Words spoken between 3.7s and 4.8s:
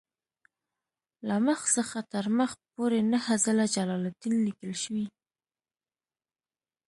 جلالدین لیکل